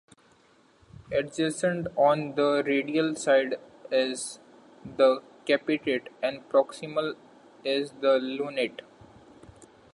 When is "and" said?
6.23-6.39